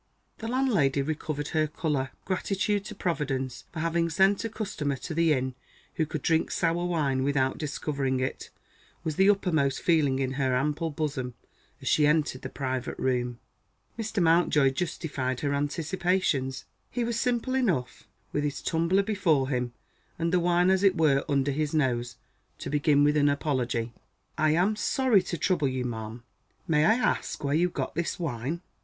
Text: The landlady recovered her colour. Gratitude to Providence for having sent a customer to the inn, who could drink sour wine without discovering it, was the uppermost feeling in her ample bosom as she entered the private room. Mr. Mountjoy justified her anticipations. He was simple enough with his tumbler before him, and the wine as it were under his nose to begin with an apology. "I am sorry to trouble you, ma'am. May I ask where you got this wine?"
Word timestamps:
The 0.39 0.47
landlady 0.47 1.03
recovered 1.03 1.49
her 1.49 1.67
colour. 1.67 2.09
Gratitude 2.25 2.83
to 2.85 2.95
Providence 2.95 3.65
for 3.71 3.81
having 3.81 4.09
sent 4.09 4.43
a 4.43 4.49
customer 4.49 4.95
to 4.95 5.13
the 5.13 5.31
inn, 5.31 5.53
who 5.93 6.07
could 6.07 6.23
drink 6.23 6.49
sour 6.49 6.83
wine 6.85 7.21
without 7.23 7.59
discovering 7.59 8.19
it, 8.19 8.49
was 9.03 9.15
the 9.17 9.29
uppermost 9.29 9.79
feeling 9.79 10.17
in 10.17 10.31
her 10.41 10.55
ample 10.55 10.89
bosom 10.89 11.35
as 11.83 11.87
she 11.87 12.07
entered 12.07 12.41
the 12.41 12.49
private 12.49 12.97
room. 12.97 13.37
Mr. 13.95 14.23
Mountjoy 14.23 14.71
justified 14.71 15.41
her 15.41 15.53
anticipations. 15.53 16.65
He 16.89 17.03
was 17.03 17.19
simple 17.19 17.53
enough 17.53 18.07
with 18.33 18.43
his 18.43 18.63
tumbler 18.63 19.03
before 19.03 19.49
him, 19.49 19.71
and 20.17 20.33
the 20.33 20.39
wine 20.39 20.71
as 20.71 20.81
it 20.81 20.97
were 20.97 21.23
under 21.29 21.51
his 21.51 21.75
nose 21.75 22.15
to 22.57 22.71
begin 22.71 23.03
with 23.03 23.15
an 23.15 23.29
apology. 23.29 23.93
"I 24.35 24.55
am 24.55 24.75
sorry 24.75 25.21
to 25.21 25.37
trouble 25.37 25.67
you, 25.67 25.85
ma'am. 25.85 26.23
May 26.67 26.85
I 26.85 26.95
ask 26.95 27.43
where 27.43 27.53
you 27.53 27.69
got 27.69 27.93
this 27.93 28.17
wine?" 28.19 28.61